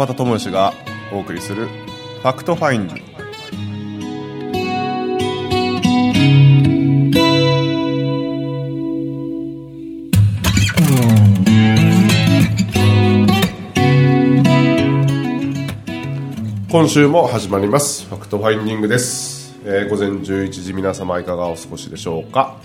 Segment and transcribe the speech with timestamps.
[0.00, 0.72] 川端智義が
[1.12, 3.10] お送りするファクトファインディング
[16.70, 18.06] 今週も始まります。
[18.06, 22.56] ファクトファインディングです、えー午前11時皆様いかがお過ごしでしょうか、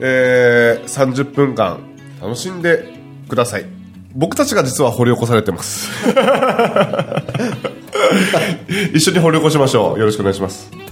[0.00, 1.80] えー30分間
[2.20, 2.92] 楽しんで
[3.26, 3.75] ください。
[4.16, 5.90] 僕たちが実は掘り起こされてます。
[8.94, 9.98] 一緒に掘り起こしましょう。
[9.98, 10.85] よろしくお願いします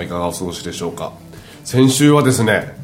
[0.00, 1.12] です皆様いかがお過ごしでしょうか。
[1.64, 2.76] 先週はですね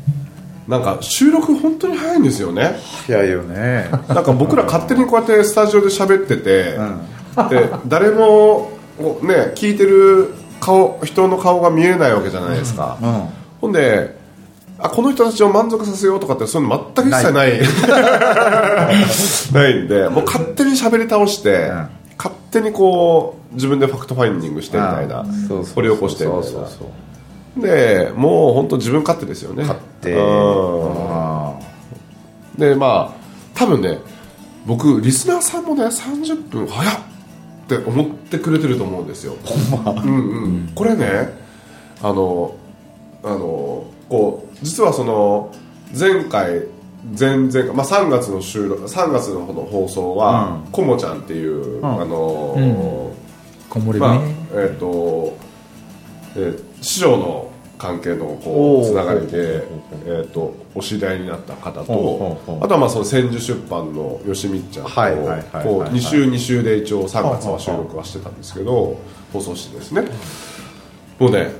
[0.67, 2.77] なんか収録本当に早いんですよね。
[3.07, 3.91] 早いよね。
[4.09, 6.79] なんか僕ら勝手にこうやってスタジオで喋ってて、
[7.51, 8.71] で誰も
[9.23, 13.29] ね聞いてる顔人の顔が見えないわけじゃないですか、うん。
[13.61, 14.17] ほんで
[14.79, 17.61] あこの人たちを満足させようとかってそういうの全く一切ない。
[19.53, 19.75] ない。
[19.84, 25.25] んでもう勝手に喋り倒して、ん勝手にこう自分でファクトファインディングしてみたいな
[25.75, 26.47] 掘り起こしてみたいな。
[26.47, 26.87] そうそうそ
[27.59, 27.62] う。
[27.62, 29.62] でもう本当自分勝手ですよね。
[29.65, 30.12] 勝手。
[32.59, 33.22] でまあ
[33.55, 33.99] 多分ね
[34.67, 36.95] 僕リスナーさんもね30分早っ
[37.62, 39.37] って思ってくれてると思うんですよ。
[40.05, 40.72] うんうん。
[40.75, 41.06] これね
[42.03, 42.55] あの
[43.22, 45.55] あのこう実はその
[45.99, 46.65] 前回
[47.19, 53.13] 前々回、まあ、3月の収録3月のこの放送は、こもちゃんっていう、あの、
[53.69, 55.37] こもりまあね、えっ、と、
[56.37, 59.65] えー師匠の関係のこうつながりで
[60.05, 68.99] えっ、とお知り合いになった方とあとはまあその千住出版の吉見ちゃんとこう2週2週で一応3月は収録はしてたんですけど
[69.33, 70.03] 放送してですね。
[71.19, 71.53] もうね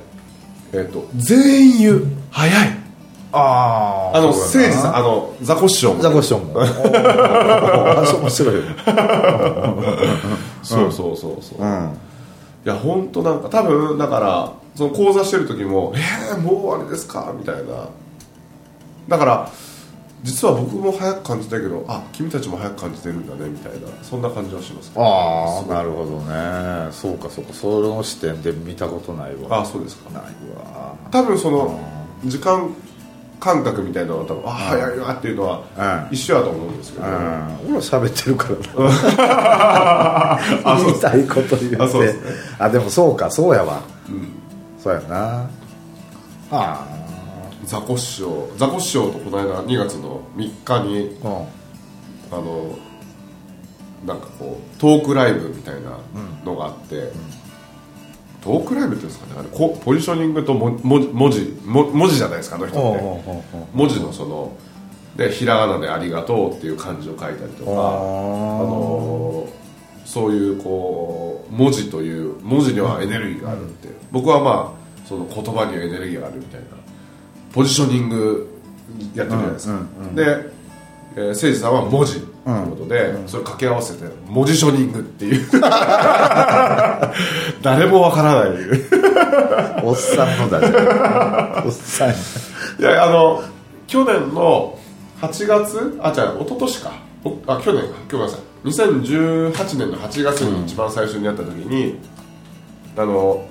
[0.73, 2.07] えっ、と全員言う。
[2.31, 2.82] 早い
[3.35, 6.01] ああの誠司さんあのザコ師匠も。
[6.01, 6.53] ザコションも。
[6.53, 8.61] おー面白いよ
[10.61, 11.97] そうそうそうそう、うん。
[12.63, 17.61] いや本当なんか多分だからその講座してる時も「えー、もうあれですか?」みたいな。
[19.09, 19.49] だから
[20.21, 23.87] 実は僕も早く感じたけどあ君たちも早く感じてるんだねみたいな。
[24.03, 26.87] そんな感じはしますああなるほどね。
[26.91, 27.53] そうかそうか。
[27.53, 29.61] その視点で見たことないわ。
[29.61, 30.11] あそうですか。
[30.11, 30.23] ない
[30.55, 30.93] わ。
[31.09, 31.79] 多分その
[32.25, 32.69] 時間
[33.43, 36.15] 感覚みたいなのは多分あ早いなっていうのはうん。
[36.15, 37.11] 一緒だと思うんですけど、うん。
[37.11, 38.55] 俺は喋ってるから
[40.39, 40.77] な。
[40.79, 41.75] 言いたいこと言って。
[41.77, 42.13] あですね。
[42.57, 43.81] あでもそうかそうやわ。
[44.81, 45.49] そうやな。
[46.51, 46.85] あ
[47.65, 52.39] ザコ師匠ザコ師匠とこの間2月の3日にあうん。
[52.39, 52.79] あの
[54.05, 55.97] なんかこうトークライブみたいな
[56.45, 57.11] のがあって、
[58.43, 59.39] トークライブっていうんですかね。
[59.39, 63.67] あれこポジショニングともも文字も文字じゃないですかあの人って。
[63.73, 64.57] 文字のその
[65.15, 69.47] でひらがなで「ありがとう」っていう漢字を書いたりとかあの
[70.05, 76.67] そういうこう文字という文字にはエネルギーがあるって、僕はまあその言葉にはエネルギーがあるみたいな。
[77.53, 78.49] ポジショニング
[79.15, 79.79] やってるじゃないですか、
[80.15, 80.51] で、
[81.15, 85.47] えー、誠司さんは文字ということで、それ掛け合わせて文字ショニングっていう。
[87.61, 88.49] 誰もわからない。
[89.83, 90.69] おっさんのだじゃ
[91.61, 92.09] んおっさん。
[92.79, 93.43] やいやあの
[93.87, 94.77] 去年の
[95.21, 96.91] 8月あ違う一昨年か。
[97.23, 97.89] おあ去年か。
[98.11, 98.41] ごめんなさい。
[98.65, 101.99] 2018年の8月に一番最初にやった時に、
[102.97, 103.45] あの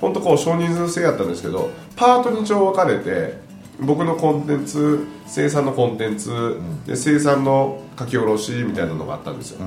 [0.00, 3.40] 本当こう少人数制やったんですけどパートに一応分かれて
[3.86, 9.64] 僕のコンテンツ生産のコンテンツ、で生産の書き下ろしみたいなのがあったんですよ、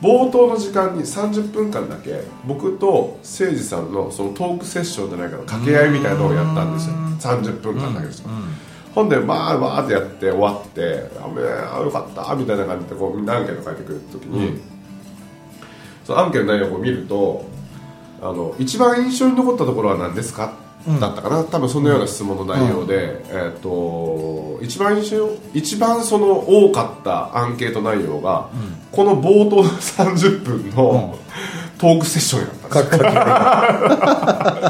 [0.00, 6.94] 冒頭の時間に30分間だけ僕と誠司さんのそのトークセッションじゃないかな掛け合いみたいなのをやったんですよ。
[7.20, 8.28] 30分間だけですよ、
[8.94, 14.60] ほんでまあわーってやって終わって「あめあよかった」みたいな感じでこうみんなアンケート書いてくれた時に、
[16.04, 17.44] そのアンケートの内容を見ると
[18.20, 20.46] あの一番印象に残ったところは何ですか？
[20.46, 20.50] っ
[21.00, 25.00] だったかな、多分そんなような質問の内容で、えっと一番
[25.54, 28.48] 一番その多かったアンケート内容が、
[28.90, 31.18] この冒頭30分の、
[31.78, 32.80] トークセッションやった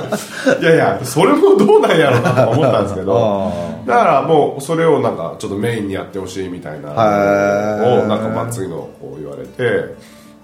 [0.06, 0.28] んです
[0.62, 3.72] いやいやそれもどうなんやろうなと思ったんですけど。
[3.86, 9.94] だからもうそれをなんかちょっとメインにやってほしいみたいなのをなんかまあ次のこう言われて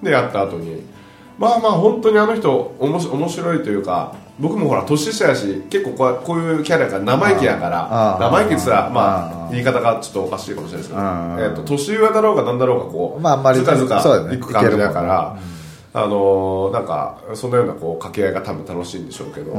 [0.03, 0.83] でやった後に
[1.39, 13.99] まあまあ本当にあの人おもし面白いというか僕もほら年下やし結構こうこういうキャラが生意気やから生意気って言ったらまあ言い方がちょっとおかしいかもしれないですけど、えー、と年上だろうがなんだろうがこう、まあ、あんまりずかずか
[14.33, 15.39] いく感じだから、
[15.93, 19.59] あのーなんかそのようなこう掛け合いが多分楽しいんでしょうけど、う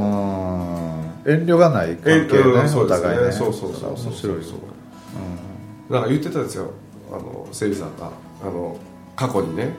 [1.26, 3.08] 遠慮がない関係ね、うんそうですね。
[3.08, 3.32] お互いね。
[3.32, 6.70] そうそうそうそう面白いそうなんか言ってたんですよ。
[7.12, 8.10] あのセイビさんが。
[8.42, 8.78] あの
[9.16, 9.76] 過去にね、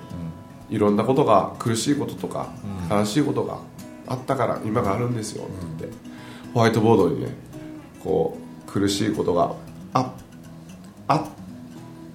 [0.69, 2.50] いろんなことが苦しいこととか、
[2.92, 3.57] 悲しいことが
[4.11, 5.47] あったから今があるんですよっ
[5.79, 5.87] て、
[6.53, 7.29] ホワイトボードにね
[8.03, 8.37] こ
[8.67, 9.55] う苦しいことが
[9.93, 10.13] あ
[11.07, 11.25] あ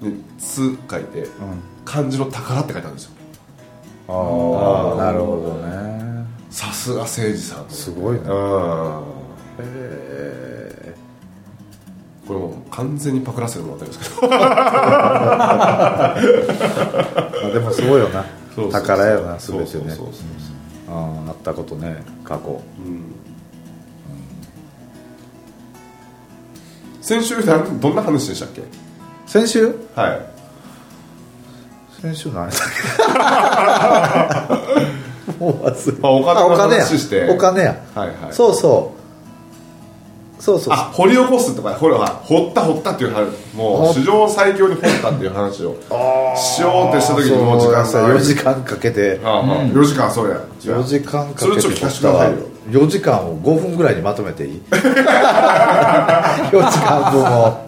[0.00, 1.26] に「つ」書いて、
[1.84, 3.10] 漢字の宝って書いてあるんですよ。
[4.08, 4.12] あ
[4.94, 6.26] あなるほどね。
[6.50, 8.20] さすが誠司さんすごいね。
[8.20, 8.28] うん。
[9.58, 10.94] え
[12.26, 14.28] これもう完全にパクらせてもらってるんですけど。
[17.52, 18.24] でもすごいよな。
[18.54, 18.82] そうそうそう。
[18.82, 19.38] 宝やな全てね。
[19.38, 20.06] そうそうそうそう
[20.88, 22.60] ああったことね過去。
[27.00, 28.62] 先週なんどんな話でしたっけ？
[29.26, 29.74] 先週？
[29.94, 30.20] はい。
[32.02, 32.58] 先週何だっ
[35.28, 35.36] け？
[35.44, 36.84] もう忘れあお金のあお金や。
[36.84, 38.16] 話してお金や、はいはい。
[38.32, 38.95] そうそう
[40.38, 40.74] そうそう。
[40.74, 43.26] あ掘り起こすとか掘る掘った掘ったっていう話。
[43.54, 45.76] もう史上最強に掘ったっていう話を。
[46.36, 49.20] しようってした時にもう時間そうが4時間かけて。
[49.24, 50.40] ああ、4時間そうや。
[50.60, 50.80] じゃあ。
[50.80, 52.38] 4時間かけてそれちょっと聞かせてくださいよ。
[52.70, 54.92] 4時間を5分ぐらいにまとめていい ?4 時
[56.80, 57.66] 間分を。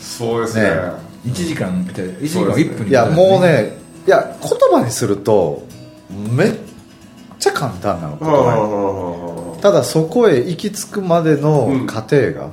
[0.00, 0.62] そうですね。
[0.62, 1.12] ね。
[1.26, 2.74] 1時間じゃあ1時間そうですね。
[2.74, 5.62] 1分にいやもうねいや言葉にすると
[6.10, 6.52] めっ
[7.38, 9.11] ちゃ簡単なの言葉に。
[9.11, 9.11] う
[9.62, 12.50] ただそこへ行き着くまでの過程が、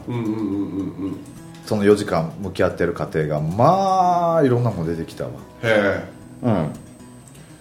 [1.65, 5.31] その4時間向き合ってる過程がまあいろんなもの出てきたわ。
[5.63, 6.03] へ
[6.43, 6.69] うん。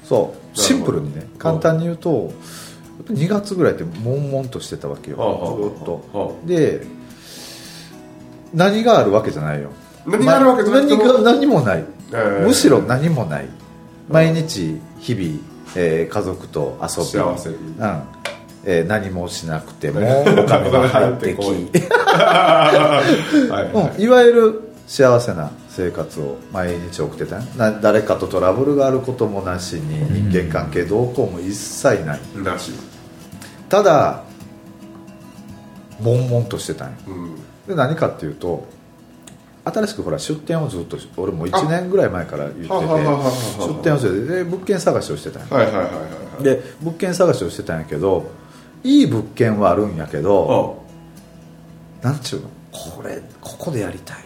[0.04, 0.58] そう。
[0.58, 2.30] シンプルにね簡単に言うと
[3.04, 5.16] 2月ぐらいって悶々としてたわけよ。
[5.16, 6.86] ずっはとで
[8.52, 9.70] 何があるわけじゃないよ。
[10.06, 11.04] 何があるわけじゃなくても。
[11.04, 11.84] 何が何もない。
[12.12, 12.14] え。
[12.14, 13.48] ーむしろ何もない。
[14.10, 15.38] 毎日日々、
[15.74, 17.48] えー家族と遊び幸せ。
[17.48, 18.17] にうん
[18.64, 21.38] えー何もしなくてもお金が入ってき、
[24.02, 24.08] い。
[24.08, 32.20] わゆる幸せな生活を毎日送ってたよな誰かとトラブルがあることもなしに人間関係どうこうも一切ない。
[32.36, 32.72] なし。
[33.68, 34.22] ただ
[36.00, 37.34] 悶々としてたんようん。
[37.68, 38.66] で何かっていうと
[39.64, 46.00] 新しくほら出店をずっと俺も1年ぐらい前から言ってて出店をしててで物件探しをしてたんよはいはいはいはいは
[46.40, 46.44] い。
[46.44, 48.30] で物件探しをしてたんやけど
[48.84, 50.82] いい物件はあるんやけど
[52.02, 52.48] なんちゅうの？
[52.70, 54.18] これここでやりたい。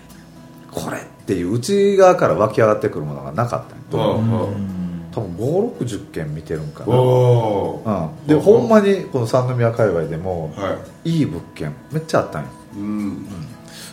[0.70, 6.98] これっていう内側から湧き上がってくるものがなかったんようんうん多分560件見てるんかな、う
[8.24, 11.22] ん、でほんまにこの三宮界隈でもはい。
[11.22, 13.26] い物件めっちゃあったんようん。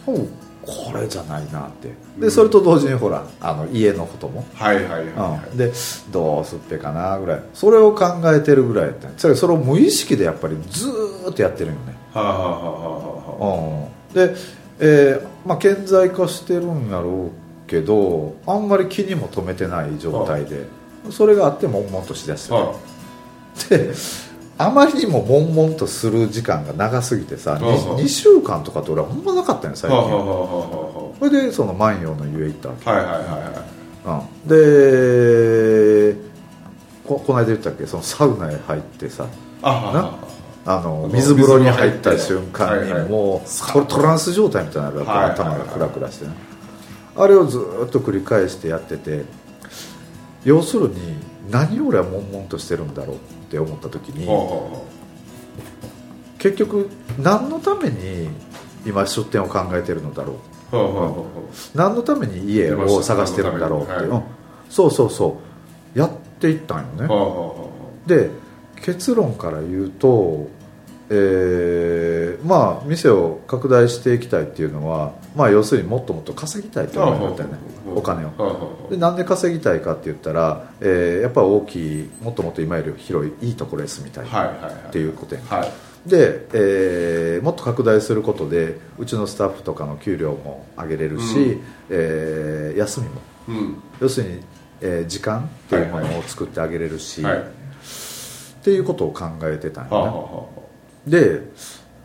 [0.08, 0.30] おう
[0.62, 1.90] これじゃないなって。
[2.20, 5.72] でそれと同時にほらあの家のことも、はいはいはいはうん、で
[6.12, 7.44] どうすっぺかなぐらい。
[7.54, 11.94] それを考えてるぐらいやったんよそれそれを無意識でやっぱりずーっとやってるんよね。
[12.14, 14.14] いはあはあはあはあはうん。
[14.14, 14.36] で、
[14.80, 17.32] えーまあ、顕在化してるんやろ
[17.66, 20.66] うけどあんまり気にも留めてない状態で
[21.12, 22.76] それがあって悶々としだしてあは
[23.70, 23.94] で
[24.62, 27.62] あまりにも悶々とする時間が長すぎてさうん
[27.96, 34.22] 2, 週間とかって俺はほんまなかったんよ最近はそれでその万葉の湯へ行ったわけ、あはいはいはいはい。
[34.44, 36.16] うん、で
[37.08, 37.88] ここの間言ったっけ？
[37.88, 39.26] そのサウナへ入ってさ。
[39.64, 40.18] あ
[40.66, 45.12] あの水風呂に入った瞬間にもうこれトランス状態みたいになるわけ、
[45.42, 46.34] 頭がクラクラしてね。
[47.16, 49.24] あれをずーっと繰り返してやってて
[50.44, 51.16] 要するに
[51.50, 53.18] 何を俺は悶々としてるんだろう？
[53.50, 54.84] って思った時には
[56.38, 56.88] 結局
[57.18, 58.30] 何のために
[58.86, 60.36] 今出店を考えてるのだろう。
[61.74, 64.24] 何のために家を探してるんだろうって、はいうん。
[64.70, 65.40] そうそうそ
[65.96, 66.00] う。
[66.00, 67.08] やっていったんよ
[68.06, 68.16] ね。
[68.24, 68.30] で
[68.82, 70.48] 結論から言うと
[71.10, 77.98] えーまあ店を拡大していきたいっていうのは、まあ、要するにもっともっと稼ぎたいと思いだったよねうん。
[77.98, 78.30] お金を。
[78.86, 78.90] うん。
[78.92, 91.62] でなんで稼ぎたいかって言ったら、えーやっぱ大きいもっともっと今より広いいいところへ住みたいっていうことやはいで、えーもっと拡大することでうちのスタッフとかの給料も上げれるし、うん。
[91.90, 93.22] えー休みも。
[93.50, 93.84] うん。
[94.00, 94.40] 要するに、
[94.82, 97.38] えー時間っていうものを作ってあげれるし、はい
[98.60, 100.48] っていうことを考えてたんよね、はあはあは
[101.10, 101.42] で、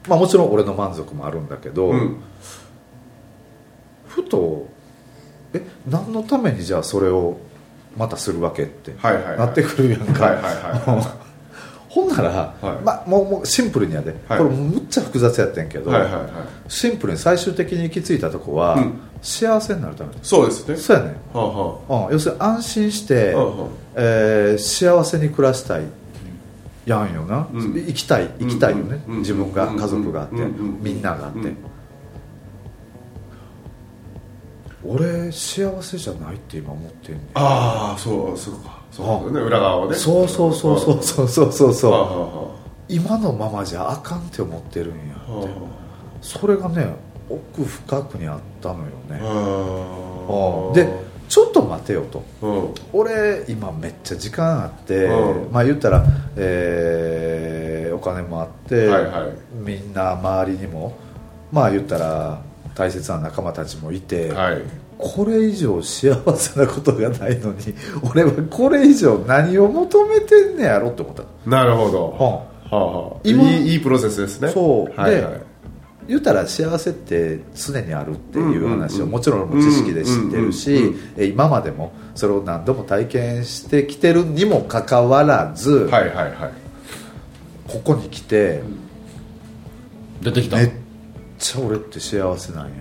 [0.09, 2.21] まあ、もちろん俺の満足もあるんだけど、あうん。
[4.09, 4.69] ふと
[5.53, 7.37] え何のためにじゃあそれを
[7.97, 9.39] またするわけってはいはいはい。
[9.39, 11.17] なってくるやんか、はいはいは
[11.89, 12.31] ほんなら、
[12.61, 12.85] はい。
[12.85, 14.39] まあ、もうもうシンプルにやで、はい。
[14.39, 16.25] これむっちゃ複雑やってんけど、いはいはいはい。
[16.67, 18.95] シンプルに最終的に行き着いたとこは、うん。
[19.23, 20.77] 幸せになるためそうですね。
[20.77, 23.47] そうやねん、はあはうん、要するに安心して、あはあ。
[23.47, 25.83] はえー幸せに暮らしたい
[26.87, 27.75] やんよな、うん。
[27.75, 29.19] 生きたい生きたいよね、うん。
[29.19, 31.57] 自分が家族があって、みんながあって、うん。
[34.87, 37.25] 俺幸せじゃないって今思ってんねん。
[37.35, 38.83] ああそうそうか。
[38.91, 39.47] そうだね。
[39.47, 39.95] 裏側はね。
[39.95, 41.69] そうそうそうそうそうそうそう。
[41.69, 45.49] はそう今のままじゃあかんって思ってるんやあはあは
[46.21, 46.95] それがね
[47.29, 50.87] 奥深くにあったのよね、あうんで
[51.35, 52.23] ちょっと待てよと。
[52.43, 52.75] うん。
[52.93, 55.53] 俺今めっちゃ時間あって、うん。
[55.53, 56.05] まあ言ったら、
[56.37, 59.33] えーお金もあって、はいはい。
[59.53, 60.97] みんな周りにも
[61.51, 62.41] まあ言ったら
[62.77, 64.63] 大切な仲間たちもいて、はい。
[64.97, 67.57] これ以上幸せなことがないのに
[68.09, 71.25] 俺はこれ以上何を求めてんねやろって思った。
[71.51, 72.11] なるほど。
[72.11, 73.17] ははあはあ。
[73.25, 74.51] 今いいいいプロセスですね。
[74.51, 75.01] そう。
[75.01, 75.33] はいはい。
[75.33, 75.44] で
[76.07, 86.53] 言ったら幸せって常にあるっていう話をもちろん知識で知ってるし、今までもそれを何度も体験してきてるにもかかわらず、はいはいはい。
[87.67, 88.63] ここに来て、
[90.21, 90.57] 出てきた。
[90.59, 90.71] めっ
[91.39, 92.77] ちゃ俺って幸せなんやって。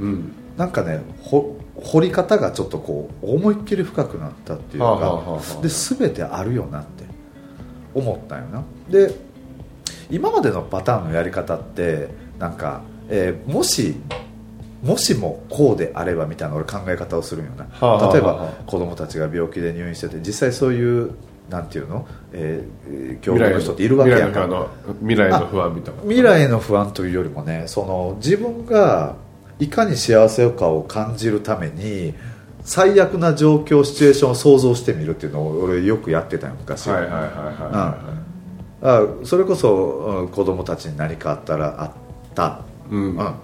[0.00, 0.32] うん。
[0.56, 7.04] なんかねほ掘り方がちょっとこう思いっきり深くなったっていうか、で全てあるよなって
[7.94, 8.64] 思ったよな。
[8.90, 9.14] で
[10.10, 13.96] 今までのパターンのやり方ってなんか、えーもし
[14.82, 21.14] もしもこうであればみたいな俺考え方をするんよな、はあ例えば子供たちが病気で入院してて実際そういう
[21.48, 24.68] なんていうの、えー、教育の人っているわけやんか。
[25.00, 26.00] 未来の未来の不安みたいな。
[26.02, 29.16] 未来の不安というよりもねその自分が
[29.58, 32.14] いかに幸せかを感じるために
[32.62, 36.98] 最悪な状況シチュエーションを想像してみるっていうのを俺よくやってたよ昔、は。
[36.98, 37.98] いはいはいはいは
[38.82, 41.92] あそれこそ、うん子供たちに何かあったらあっ
[42.34, 43.16] た、いうん。
[43.16, 43.34] うん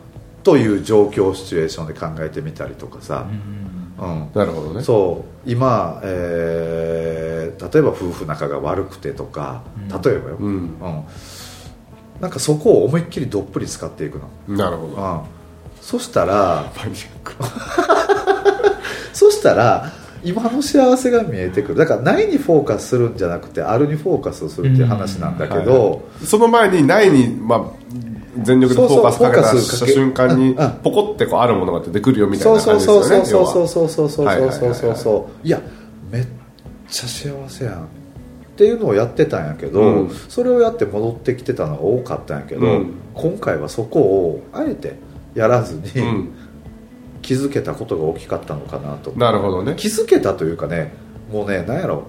[0.44, 3.26] という状況シチュエーションで考えてみたりとかさ、
[3.98, 4.82] うんなるほどね。
[4.82, 5.50] そう。
[5.50, 9.62] 今、えー例えば夫婦仲が悪くてとか
[10.04, 10.54] 例えばよ、うん。
[10.54, 11.04] うん。
[12.20, 14.96] なんかそこを思いっきりどっぷり使っていくの、なるほど。
[14.96, 15.20] うん、
[15.80, 17.34] そしたらパニック
[19.12, 19.92] そしたら
[20.24, 21.74] 今の幸せが見えてくる。
[21.76, 27.64] だからないにフォーカスするんじゃなくてあるにフォーカスをするっていう話なんだけど、はいはいその前にないに、まあ、
[28.42, 33.26] 全力でフォーカスかけた瞬間にうんうんポコってこうあるものが出てくるよみたいな感そうじですよね。
[33.26, 35.46] そうそうそうそうそうそうそうそうそう。
[35.46, 35.60] いや
[36.10, 36.26] めっ
[36.88, 37.86] ちゃ幸せやんっ
[38.56, 40.10] ていうのをやってたんやけど、うん。
[40.28, 42.94] それをやって戻ってきてたのが多かったんやけど、うん。
[43.14, 44.94] 今回はそこをあえて
[45.34, 46.28] やらずに、うん
[47.24, 49.10] 気づけたことが大きかったのかなと。
[49.12, 49.74] なるほどね。
[49.76, 50.92] 気づけたというかね
[51.32, 52.04] もうね何やろ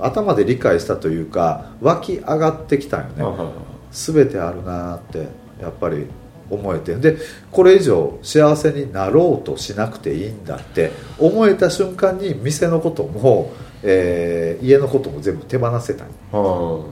[0.00, 3.52] 頭で理解したというか湧き上がってきたんよね、
[3.90, 5.26] 全てあるなって
[5.60, 6.06] やっぱり
[6.50, 7.16] 思えてで
[7.50, 16.84] これ以上幸せになろうとしなくていいんだって思えた瞬間に店のことも、えー家のことも全部手放せたは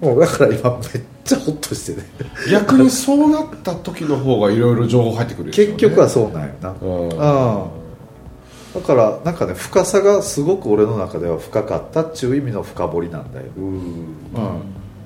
[0.00, 2.06] うん、もうだから今めっちゃホッとしてね。
[2.46, 5.52] あ逆にそうなった時の方がいろいろ情報入ってくるね。
[5.52, 7.02] 結局はそうなんよな、うん。
[7.02, 7.10] うん。
[7.10, 7.20] だ
[8.86, 13.64] からなんかね深さがすごく俺の中では深かったっていう意味の深掘りなんだよ、うん。
[13.64, 13.80] うん、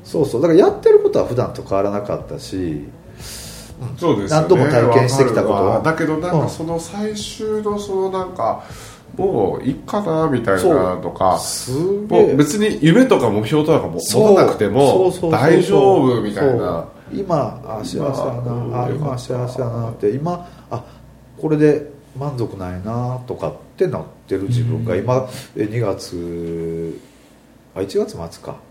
[0.05, 0.43] そうそう。
[0.43, 2.85] だからやってることは普段と変わらなかったし
[3.97, 4.47] そうですよね。
[4.47, 5.81] 何度も体験してきたことは。
[5.83, 6.41] だけどなんうん。
[6.43, 8.65] かその最終のそのなんか
[9.19, 14.31] もういいかなみたいなとかすもう別に夢とか目標とかもそう。
[14.31, 16.89] 持たなくても大丈夫みたいな。
[17.13, 20.11] 今あ幸せやな、まああ今幸せやなって。
[20.11, 20.85] 今あ
[21.41, 27.01] これで満足ないなとかってなってる自分が今え2月
[27.75, 28.68] あ1月末か、うん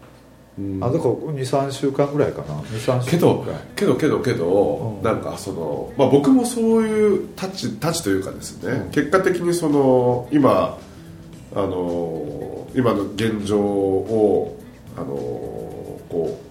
[0.82, 2.60] あだから23週間ぐらいかな。
[2.62, 3.62] 23週間けどぐらい。
[3.76, 5.04] けどけどけど、うん。
[5.04, 8.92] なんかその、まあ、僕もそういうタッチタッチというかですね、うん。
[8.92, 10.78] 結果的にその今
[11.54, 14.58] あの今の現状を
[14.98, 15.08] あの
[16.10, 16.48] こう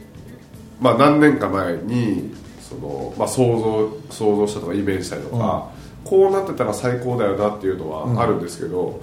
[0.81, 3.59] まあ、何年か前にその、まあ、想
[4.11, 5.71] 像想像したとかイメージしたりとか、
[6.05, 9.03] こうなってたら最高だよなっていうのはあるんですけど、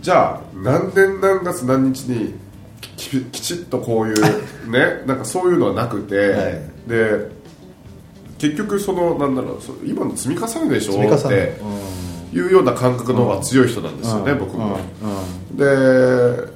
[0.00, 2.34] じゃあ何年何月何日に
[3.20, 4.22] ききちっとこういう
[4.70, 6.60] ねなんかそういうのはなくて、はい。
[6.88, 7.42] で
[8.38, 11.56] 結局そのなんだろうそ今の積み重ねでしょって
[12.32, 14.78] いうような感覚の方が強い人なんですよね、僕も、
[15.52, 15.64] で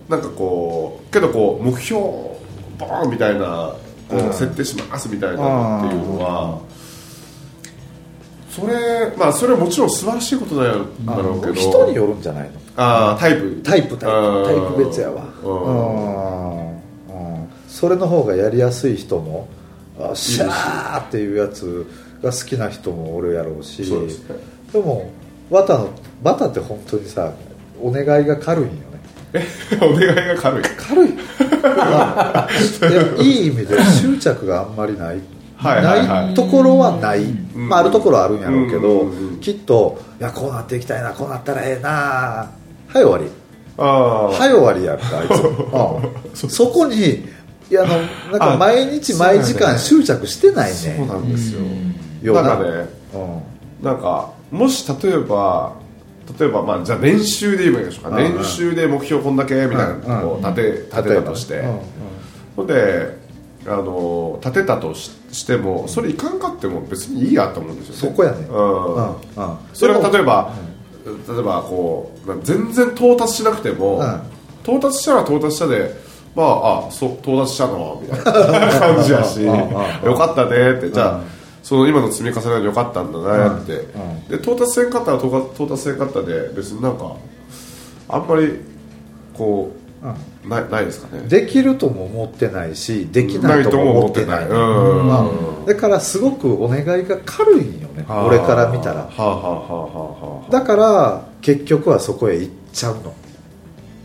[0.09, 3.73] なんかこうけどこう目標ボーンみたいな
[4.09, 6.59] こう設定しますみたいなのっていうのは
[8.51, 11.55] それまあそれはもちろん素晴らしいことなんだろうけど。
[11.55, 12.51] 人によるんじゃないの？
[12.77, 13.61] ああタイプ。
[13.63, 14.45] タイプタイうん。
[14.45, 17.49] プタイプ別やわうん。
[17.69, 19.49] それの方がやりやすい人も
[19.99, 21.87] あシャーっていうやつ
[22.23, 23.79] が好きな人もおるやろうし。
[23.79, 24.37] ですね。
[24.73, 25.11] でも
[25.51, 25.91] バタの
[26.23, 27.33] バタって本当にさ
[27.81, 28.87] お願いが軽いんよね。
[29.83, 30.63] お願いが軽い。
[30.77, 31.15] 軽い。
[31.63, 32.49] まあ
[33.19, 35.21] いい意味で執着があんまりない。
[35.63, 37.49] ないところはない、ん。
[37.55, 39.11] まあ、あるところはあるんやろうけど、
[39.41, 42.51] きっといやこうなっていきたいなこうなったらええなは
[42.89, 43.25] い終わり
[43.77, 47.27] はい終わりやんかあいつ、 うん、そこに
[47.71, 47.97] いやあの
[48.31, 50.77] なんかあ毎日毎時間執着してないね。
[50.97, 51.61] そうなんですよ。
[52.23, 52.71] よなんかね
[53.15, 53.85] うん。
[53.85, 55.73] なんかもし例えば
[56.39, 58.35] 例えばまあじゃあ年収で言えばいいでしょうか、うんうん。
[58.37, 61.65] 年収で目標こんだけみたいなのを立て,、立てたとして、
[62.55, 63.17] ほんで
[63.67, 68.01] あの立てたとししてもそれいかんかっても別にいいやと思うんですよね。
[68.01, 68.47] そこやね。
[68.49, 68.85] うん。
[68.85, 69.09] うん。
[69.09, 69.17] うん。
[69.75, 70.55] それが例えば、
[71.07, 74.21] 例えばこう全然到達しなくても、うん。
[74.65, 75.95] 到達したら到達したで
[76.35, 78.03] まああそう到達したの？
[78.03, 78.33] みたいな
[78.81, 79.55] 感じやしよ
[80.15, 80.91] かったねって。
[80.91, 81.23] じゃあ、うん。
[81.63, 84.29] その今の積み重ねでよかったんだなって、うん。
[84.29, 87.13] で到達せんかったら到達到達せんかったで別になんか
[88.09, 88.61] あんまり
[89.35, 89.86] こう、
[90.47, 91.23] ないないですかね。
[91.29, 94.47] できるとも思ってないしできないとも思ってない。
[94.47, 99.03] まあだからすごくお願いが軽いんよね俺から見たら。
[99.03, 99.89] はあはあはあは
[100.43, 103.15] あはだから結局はそこへ行っちゃうの。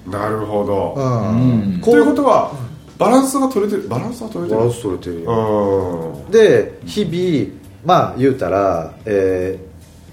[0.08, 1.82] あなるほど、うん。
[1.84, 2.52] ということは、
[2.98, 4.58] バランスが取れてるバランスが取れてる。
[4.58, 6.16] バランス取れてるよ。
[6.26, 6.32] うん。
[6.32, 9.71] で日々まあ言うたら、えー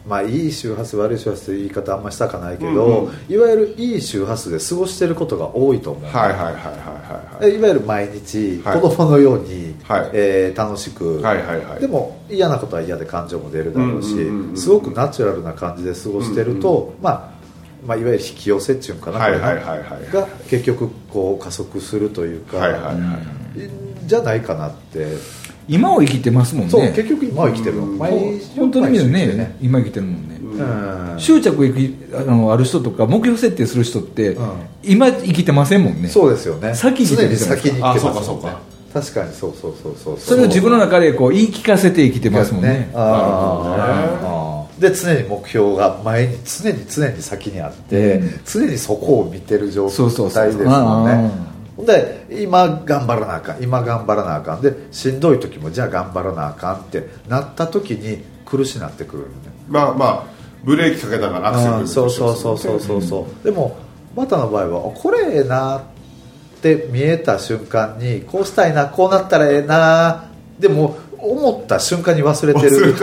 [0.08, 3.12] まあいい周波数悪い周波数って言い方あんましたかないけど、うんうん。
[3.28, 8.80] いわゆるいい周波数で過ごしてることが多いと思う、はいはいはいはいはいでいわゆる毎日はい。
[8.80, 10.10] 子供のように、はい。
[10.14, 11.80] えー楽しく、はいはいはい。
[11.80, 14.56] でも嫌なことは嫌で感情も出るだろうし、うんうんうんうん。
[14.56, 17.30] すごくナチュラルな感じで過ごしてると、まあ、
[17.86, 20.12] まあいわゆる引き寄せっていうんかな、はいはいはいはい。
[20.12, 22.96] が結局こう加速するというか、はいはいはい。
[24.06, 25.06] じゃないかなって、
[25.68, 26.70] 今を生きてますもんね。
[26.70, 27.86] そう結局今は生きてるの、
[28.56, 29.56] 本当に見る毎日ね。
[29.60, 31.20] 今生きてるもんね、うん。
[31.20, 34.48] 執着いきあのある人とか目標設定する人って、うん。
[34.82, 36.08] 今生きてませんもんね。
[36.08, 36.74] そうですよね。
[36.74, 38.60] 先に常に先に行ってますあそうかそうか。
[38.94, 42.90] 確かにそうそうそうそうそれを自分の中でこう言い聞かせて生きてますもんね。
[42.94, 44.26] あー。
[44.26, 44.58] あー。
[44.80, 51.47] で常に目標が前に常に常に先にあって、常にそこを見てる状態そうそうそうですもんねあ
[51.78, 54.60] ほんで今頑張らなあかん今頑張らなあかん。
[54.60, 59.34] でしんどい時もじゃあ頑張らなあかんってなった時に苦しなってくるよね。
[59.68, 60.24] まあまあ
[60.64, 62.10] ブレーキかけながらアクセルそう。
[62.10, 63.76] そうそうそうそうそうでも
[64.16, 65.82] バタの場合はあこれええなっ
[66.60, 70.24] て見えた瞬間にこうしたいなこうなったらええな
[70.58, 72.96] でも思った瞬間に忘れてる。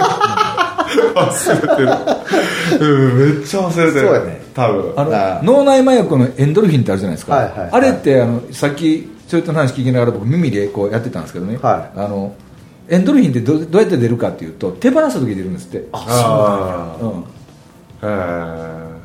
[1.15, 2.85] 忘れてる。
[2.85, 4.07] うんめっちゃ忘れてる。
[4.07, 4.93] そうやね多分。
[4.95, 7.69] あの脳内麻薬のエンドルフィンってあるじゃないですか、はいはいはい。
[7.71, 11.99] あれってあのさっきそれとの話聞きながら僕耳でこうやってたんですけどね、はい。
[11.99, 12.33] あの
[12.87, 15.87] エンドルフィンってどどうやって出るかっていうと手放した時に出るんですって。
[15.91, 17.23] あうん
[18.01, 18.95] あへ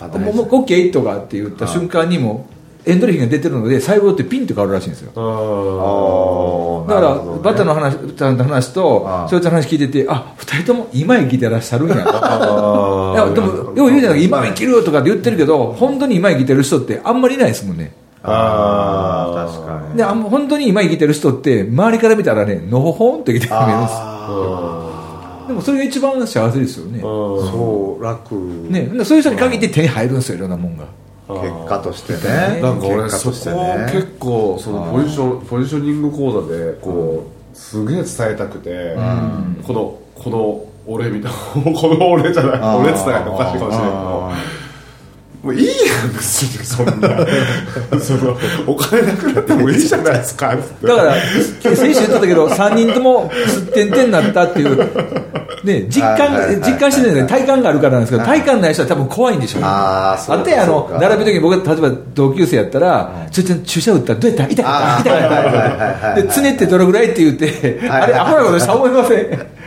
[0.00, 2.48] バタもうもう OK とかって言った瞬間にも
[2.86, 5.12] エンドルフィンが出てるので細胞ってピンって変わるらしいんですよ。
[6.88, 7.38] だから、ね。
[7.42, 11.88] バタの話ちゃんと話とああそいつの話聞いててあ二人とも今生きてらっしゃるん。
[11.90, 17.92] やいあやでもよう言うじゃない今生きるとかって言ってるけど本当に今生きてる人ってあんまりいないですもんね。
[18.22, 19.96] ああ確かに。
[19.96, 23.50] であんま本当に今生きてる人って周りから見たらねのほほんと生きてるんです。
[23.52, 27.00] あでもそれが一番幸せですよね。
[27.00, 28.34] ーそう楽。
[28.68, 28.82] ね。
[28.82, 30.84] でそういう人に限って手に入るんですよいろんなもんが
[31.40, 32.60] 結果としてね。
[32.60, 33.36] なんか俺そこ
[33.92, 38.96] 結構そのポジションポジショニング講座でこうすげえ伝えたくて
[39.66, 41.38] このこの俺みたいな
[41.72, 44.60] この俺じゃない俺伝えるのおかしいかもしれないけど。
[45.42, 45.72] もういいや
[46.04, 47.26] ん別にそんな。
[47.98, 51.14] そのお金なくなってもいいじゃないですかだから
[51.62, 54.76] 先週言ってたけど3人ともすってんてんになったっていう
[55.64, 56.70] で実感、はいはいはい。
[56.70, 59.68] 実感してないんですけど体感があるからなんですけど、体感ない人は多分怖いんでしょうね。
[59.68, 65.16] あって、あの並び時に僕が例えば同級生やったら、ちょ、ちょ、注射打ったらどうやった痛かった痛か。
[65.16, 66.22] はいはいはいはいはい。
[66.22, 69.60] ったで、常ってどれぐらいって言って、はいあれ、アホなことした思いません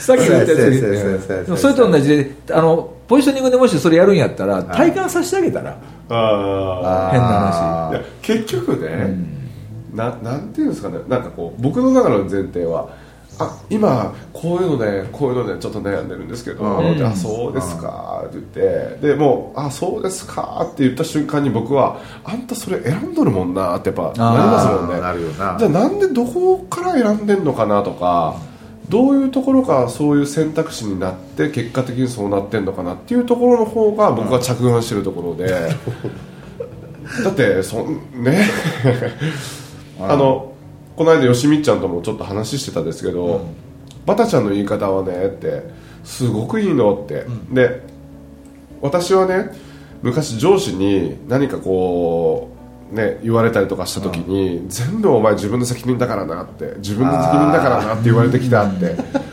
[0.00, 5.76] さっき言ったやつそうそれと同じで、あの、ポジショニングでもしそれやるんやったら、体感させてあげたら、
[6.08, 7.96] あ変なあー。
[7.96, 9.40] あいや結局ね、
[9.92, 10.98] ななんていうんですかね。
[11.08, 12.90] なんかこう僕の中の前提は
[13.40, 16.98] あ今こういうのでこういうのでちょっと悩んでるんですけど、うん。
[16.98, 18.44] であそうですかって言っ
[19.00, 19.08] て。
[19.08, 24.94] でもうあそうですかって言った瞬間に僕はあんたそれ選んどるもんなってやっぱなりますもんね。
[24.94, 25.56] あーなるよな。
[25.58, 28.36] じゃあなんでどこから選んでんのかなとか
[28.90, 35.48] どういうところからそういう選択肢になって結果的にそうなってんのかなっていうところの方が僕が着眼してるところで、
[37.24, 38.46] だってそんね。
[40.00, 40.49] あの
[41.00, 43.46] この間よしみっちゃんともちょっと話してたんですけど、
[44.04, 45.62] バタちゃんの言い方はねって
[46.04, 47.80] すごくいいのって、で
[48.82, 49.48] 私はね
[50.02, 52.54] 昔上司に何かこ
[52.92, 58.94] うね言われたりとかした時に、全部お前自分の責任だからなって自分の責任だからなって言われてきたって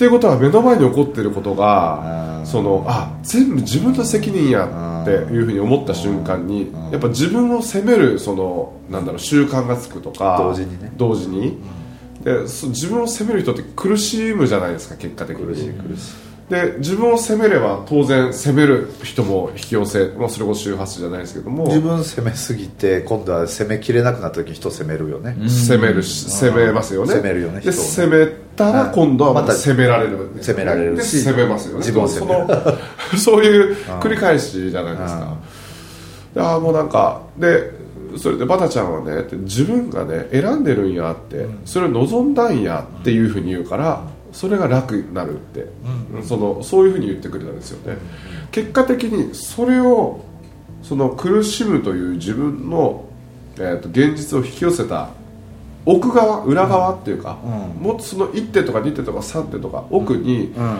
[0.00, 10.90] っていうことは目の前に起こっていることがそのあ全部自分の責任やっていうふうに思った瞬間にやっぱ自分を責めるそのなんだろう習慣がつくとか同時にね。
[10.96, 11.58] 同時に。
[12.24, 15.46] でそ自分を責める人って苦しむじゃないですか結果的に。
[15.46, 21.64] 苦しい苦しいで自分を責めれば当然責める人も引き寄せ、まあ、それこそ周波数じゃないですけども。
[21.66, 27.12] 自分攻めすぎて今度は攻めきれなくなった時に人攻めるよね、責めるし責めますよね。
[27.12, 30.42] 責めるよねで責めたら今度はままたた責められるね。
[30.42, 31.78] 責められるしで責めますよね。
[31.78, 32.46] 自分を責める。
[32.48, 35.36] その そういう繰り返しじゃないですか。
[36.34, 37.70] でああもうなんかで
[38.16, 45.66] それでバタちゃんはね自分がね選んでるんやって、それを望んだんやっていうふうに言うからそれが楽になるって、
[46.22, 47.98] そのそういうふうに言ってくれたんですよね、
[48.50, 50.24] 結果的にそれを
[50.82, 53.04] その苦しむという自分の、
[53.56, 55.10] えー、と現実を引き寄せた
[55.86, 57.48] 奥側裏側っていうか、う
[57.80, 57.82] ん。
[57.82, 60.78] もっとその1手とか2手とか3手とか奥にうん。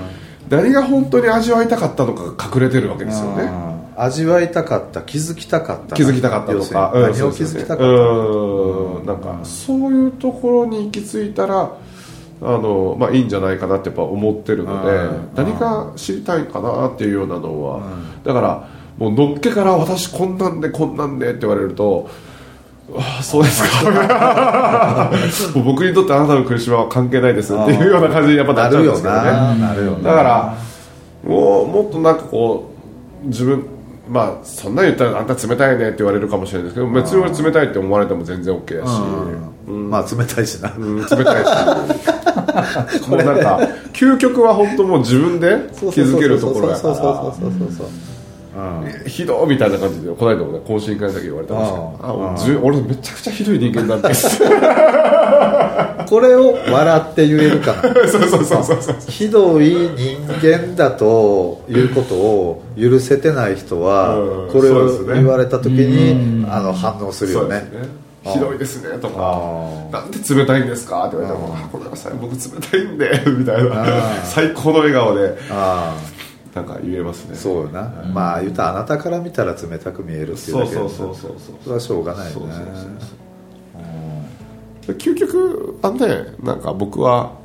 [0.48, 4.02] 何が本当に味わいたかったのかが隠れてるわけですよね、うん。
[4.02, 11.70] 味わいたかった気づきたかった気づきたかったとか、何を気づきたかったうんなんかそういうところに行き着いたら
[12.42, 17.80] あの、まあ、いいんじゃないかなってやっぱ思ってるのでうん何か知りたいかなっていうようなのは。
[18.24, 22.10] だからもうのっけから私こんなんでこんなんでって言われると
[22.96, 23.90] ああそうですか。
[25.54, 29.20] もう僕にとってあなたの苦しみは関係ないですっていうような感じにやっぱなっちゃうんですけどね。
[29.22, 29.54] なるよな。
[29.68, 30.10] なるよな。
[30.10, 30.54] だから
[31.24, 32.70] もうもっとなんかこ
[33.24, 33.64] う自分
[34.10, 39.00] まあそんなん言ったらあんた冷たいねって言われるかもしれないですけど別に俺冷たいって思われても全然 OK だし、
[39.70, 41.50] まあ冷たいしな、うん、冷たいし。
[43.08, 43.60] もうなんか
[43.92, 47.02] 究極は本当もう自分で気づけるところやかそうそう
[47.72, 47.86] そう
[48.60, 54.42] らひどいみたいな感じでこの間もね懇親会の時言われてましたけど俺めちゃくちゃひどい人間なんです
[56.10, 57.74] これを笑って言えるか。
[57.74, 58.96] な そうそうそうそうそう。
[59.08, 65.14] ひどい人間だということを許せてない人はうんこれをそうですね。
[65.14, 67.64] 言われた時にあの反応するよね。
[68.24, 69.14] ひどいですねとか。
[69.18, 71.06] あなんで冷たいんですか？
[71.06, 72.38] って言われたらあごめんなさい僕冷
[72.70, 73.86] たいんで みたいな。
[74.24, 75.94] 最高の笑顔であ
[76.54, 77.36] なんか言えますね。
[77.36, 81.54] そうよな、まあ言うたらあなたから見たら冷たく見えるっていうだけでそうそうそうそうそう。
[81.62, 82.34] それはしょうがないよね。
[82.34, 83.19] そうそうそう
[84.86, 87.38] 究極あのねなんか僕は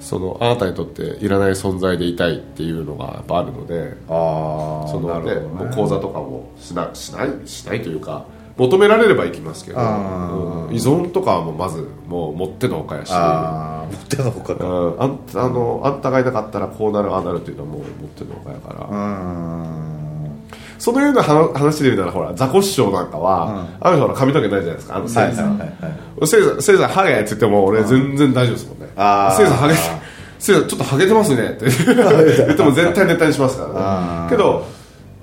[0.00, 5.34] そのあなたにとっていらない存在でいたいっていうのがやっぱあるのでああそのね。
[5.34, 8.24] ねもう講座とかもしなしないしないというか
[8.56, 19.87] 求められれば行きますけど、あうん依存とかはもうまずもう持ってのほかやし持ってのほかかうんあんあのあんたがいなかったらこうなるああなるっていうのはもう持ってるのかやから、うん
[20.78, 25.58] そのような話話で言うならほらザコシショウなんかは、あの人ほら髪の毛ないじゃないですかあのせいさん、
[26.24, 28.86] せいさんせいさんハゲって言っても俺全然大丈夫ですもんね。
[28.86, 29.74] せいさんハゲ
[30.38, 31.66] せいさんちょっとハゲてますねって。
[32.46, 34.30] 言っても絶対ネタにしますからね。
[34.30, 34.64] けど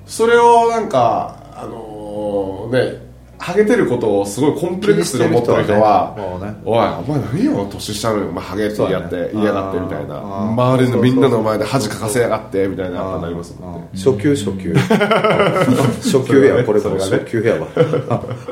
[0.06, 3.05] それをなんかあのーね
[3.38, 6.56] ハゲてることをすごいコンプレックスで思ってる人は人はね。
[6.64, 9.30] おいお前何よ年下のにお前ハゲってやってそうだね。
[9.32, 10.18] 言いやがってみたいな。
[10.52, 13.88] 周りのみんなの前で恥かかせやがってみたいななりますもんね。
[13.94, 14.74] 初級初級。
[14.74, 17.68] 初級やわこれもそれがね初級やわ。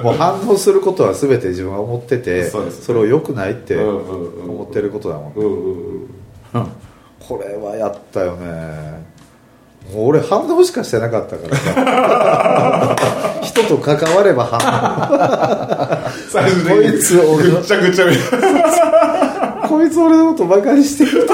[0.03, 5.33] もう反応することは全て自分は思っててそれを良くないって思ってることだもん。
[5.35, 6.09] うんうん
[6.55, 6.67] うん。
[7.27, 9.14] これはやったよね
[9.95, 12.97] 俺反応しかしてなかったからさ。
[13.43, 18.07] 人と関われば反 最終的にこいつ俺のぐっちゃぐちゃ
[19.69, 21.27] こいつ俺のことバカにしてる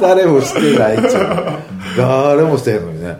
[0.00, 0.98] 誰もしてない
[1.96, 3.18] 誰もしてへんのにね。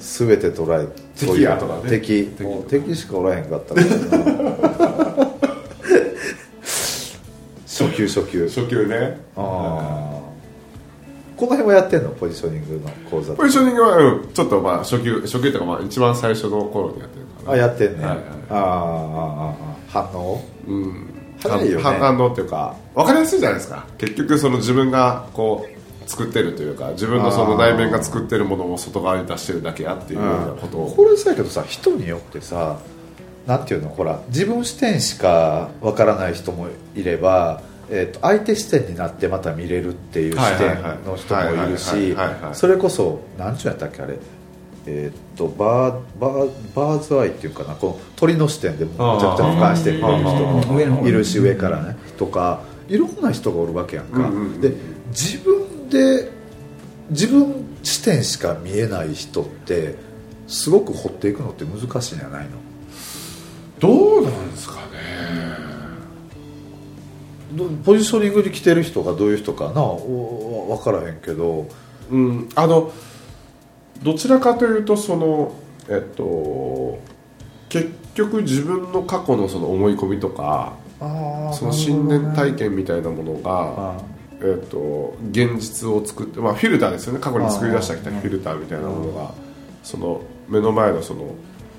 [0.00, 0.86] 全て捉え
[1.18, 1.90] 敵やとかね。
[1.90, 2.30] 敵。
[2.68, 2.94] 敵。
[2.94, 5.28] しかおらへんかったからな
[7.66, 8.48] 初級初級。
[8.48, 9.20] 初級ね。
[9.36, 10.27] ああ
[11.38, 12.10] この辺もやってんの？
[12.10, 18.24] ポジショニングの講座ポジショニングは、うん、ちょっとまあ初級初級っていうかまあ一番最初の頃にやってるかなあやってんね、はいはい。
[18.50, 19.54] ああああああ
[19.88, 20.42] 反応？
[20.66, 21.14] うん。
[21.40, 21.82] 早いよね。
[21.84, 23.86] 反反応っていうか分かりやすいじゃないですか。
[23.98, 25.64] 結局その自分がこ
[26.04, 30.94] う作ってるというか自分のその内面が作ってるものを外側に出してるだけやっていうようなことを。
[30.96, 32.80] これさやけどさ人によってさ
[33.46, 33.90] なんていうの？
[33.90, 42.16] ほら自分視点しかわからない人もいれば、えー、と相手視点になってまた見れるっていう視点の人もいるはいし
[42.58, 44.18] それこそ何ちゅうやったっけあれ？
[44.86, 54.52] えー、とバーバーバーズアイっていうかなこの鳥の視点でめちゃくちゃ俯瞰して見れる人もいるし上からねとかいろんな人がおるわけやんか、うんうん。
[54.54, 54.72] うんで
[55.08, 56.30] 自分で
[57.10, 59.94] 自分視点しか見えない人って
[60.46, 62.50] すごく掘っていくのって難しいんじゃないの？
[63.78, 64.80] どうなんですかね。
[64.82, 64.87] ど
[67.84, 71.66] ポジショニングに来てる人がどういう人かなお分からへんけど。
[72.10, 72.90] うんあの
[74.02, 75.52] どちらかというとその
[75.88, 76.98] えっと
[77.68, 84.00] 結局自分の過去のその思い込みとかあその信念体験みたいなものが、あ
[84.40, 87.20] えー、と現実を作って、まあ、フィルターですよね。
[87.20, 89.32] 過去に作り出してきたフィルターみたいなものが
[89.82, 91.34] その目の前のその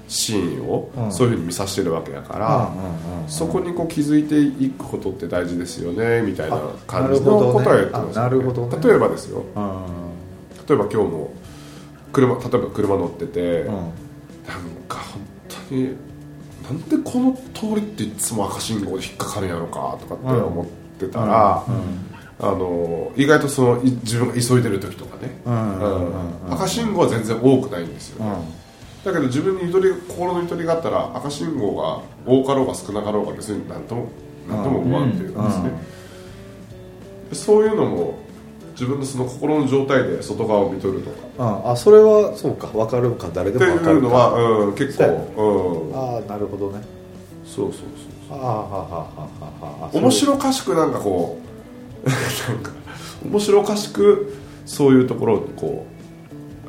[0.09, 1.11] シーンをうん。
[1.11, 8.77] そういうふうに見させてるわけだから、うんうんうんそこにこう気づいていくことって大事ですよねみたいな感じのことは言ってますよあなるほどね。
[8.83, 9.43] 例えばですよ。
[9.55, 9.85] うん。
[10.67, 11.33] 例えば今日も
[12.11, 13.65] 車例えば車乗ってて、うん。
[13.67, 13.91] なん
[14.87, 15.21] か本
[15.69, 15.95] 当に
[16.63, 20.65] なんでこの通りっていつも赤信号で引っかかるんやろかとかって思っ
[20.99, 21.63] てたら、
[22.39, 25.53] あの意外とそのい自分が急いでる時とかね、うん。
[25.53, 25.79] うん。
[25.79, 26.47] うん。
[26.47, 26.53] うん。
[26.53, 28.25] 赤信号は全然多くないんですよ、
[29.03, 34.09] だけど自分にゆとり心のゆとりがあったら赤信号が多かろうが少なかろうが別に何とも
[34.47, 35.71] 何とも思わんっていうかですね、
[37.29, 38.19] でそういうのも
[38.71, 41.15] 自分のその心の状態で外側を見とるとか。
[41.17, 42.67] うんあそれはそうか。
[42.67, 43.29] 分かるか。
[43.33, 44.07] 誰でっていも分かるか。
[44.07, 44.33] うのは、
[44.65, 46.81] うん、結構、そうん、ああなるほどね。
[47.45, 49.29] そうそうそうああはあはあは
[49.61, 51.39] あはあ面白おかしくなんかこ
[52.05, 52.71] う なんか
[53.25, 54.33] 面白おかしく
[54.65, 55.98] そういうところにこう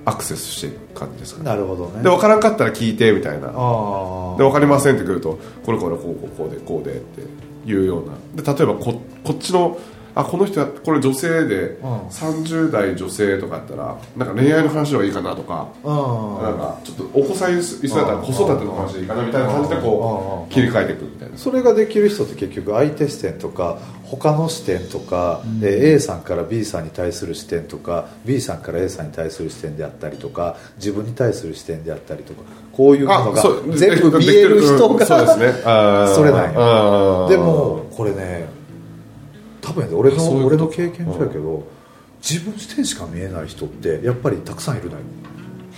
[0.05, 1.47] アクセスしていく感じですかね。
[1.47, 2.03] なるほどね。
[2.03, 3.49] で分からんかったら聞いてみたいな。
[3.49, 7.23] あで分かりませんってくるとこれこれこうこうこうでこうでって
[7.71, 8.43] いうような。
[8.43, 9.79] で例えばここっちの
[10.13, 11.99] あこの人はこれ女性でうん。
[12.09, 20.51] 30代女性とかやったらなんか恋愛の話の方がいいかなとかあなんかちょっとお子さんいそうやったら子育ての話でいいかなみたいな感じでこうん。
[20.51, 21.37] う切り替えていくみたいな。
[21.39, 23.79] それができる人って結局相手視点とか
[24.11, 32.43] 他の視点とか、で A さんから B さんに対する視点とか B さんから A さんに対する視点であったりとか自分に対する視点であったりとか
[32.73, 33.43] こういうのが
[33.77, 35.53] 全部見える人がうんそね。
[36.15, 36.61] それなんよ。
[36.61, 37.29] あー。
[37.29, 38.49] でもこれね
[39.61, 41.65] 多分俺の俺の経験上やけど
[42.21, 45.03] 自分視点しか見えない人ってやっぱりたくさんいるのよ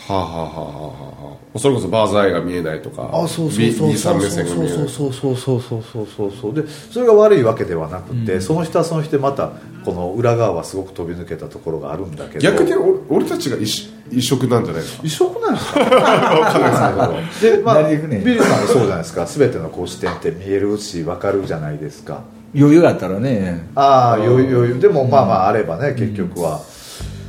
[0.09, 6.55] はあ、はあはあはあはあ、それこそバーズアイが見えないとかあそうそうそうそうん目線が見えないそうそうそうそうそうそうそうそう。
[6.55, 9.53] でそれが悪いわけではなくて、その人はその人でまた
[9.85, 12.41] この裏側はすごく飛び抜けたところがあるんだけど。
[12.41, 13.65] 逆に俺俺たちが異
[14.11, 17.25] 異色なんじゃないですか異色なんですか分 かんない。
[17.25, 17.97] ですけどで、まあ、ね？
[18.25, 19.25] ビリーさんもそうじゃないですか。
[19.27, 22.23] 全てのこう視点って見えるし分かるじゃないですか。
[22.55, 23.67] 余裕があったらね。
[23.75, 24.81] ああ余裕余裕。
[24.81, 26.61] でもまあまああればね結局は、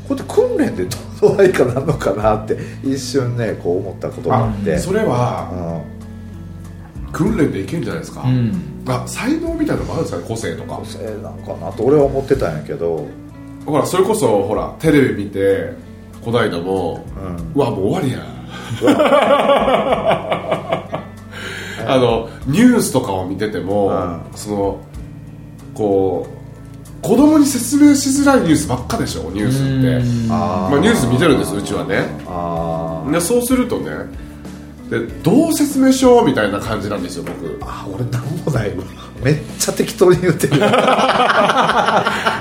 [0.08, 0.86] こうやって訓練で
[1.22, 4.78] どうないかなのかなって一瞬ねこう思ったことがあって。
[4.78, 5.94] それはうん。
[7.14, 8.84] 訓練でいけるんじゃないですか、うん。
[8.88, 10.78] あ才能みたいなのもあるんですかね個性とか。
[10.78, 13.06] 個性なんかなと俺は思ってたんやけど。
[13.66, 15.72] ほらそれこそほらテレビ見て
[16.24, 17.06] こないだも、
[17.56, 18.20] うわもう終わりや。
[21.86, 24.22] あのニュースとかを見てても、うん。
[24.36, 24.80] その
[25.74, 26.33] こう
[27.04, 30.34] 子供に説明しづらいニュースばっかでしょニュースって。
[30.34, 32.06] あまあ、ニュース見てるんですうちはね。
[32.26, 33.92] あでそうするとね
[34.90, 37.60] でどう説明しようみたいな感じなんですよ僕。
[37.62, 38.86] あ俺なんもないわ。
[39.22, 40.56] めっちゃ適当に言ってる。
[40.58, 40.70] いや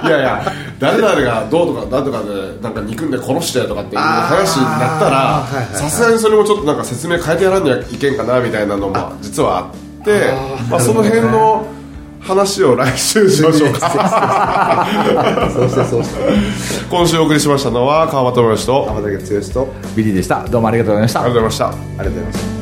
[0.04, 10.34] いや誰々がどうとかなんとかでなんか憎んで殺してとかっていう話になったらさすがにそれもちょっとなんか説明変えてやらんにはいけんかなみたいなのも実はあって
[10.68, 11.64] まあ、その辺の
[12.22, 14.86] 話を来週しましょうか。
[15.52, 16.20] そうしてそうして
[16.88, 20.46] 今週お送りしましたのは川端智之とあり浜崎剛とビリーでした。
[20.48, 21.20] どうもありがとうございました。
[21.20, 21.68] がとうございました。
[21.68, 22.61] ありがとうございました